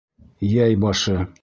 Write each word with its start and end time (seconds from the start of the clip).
Йәй 0.47 0.79
башы. 0.87 1.19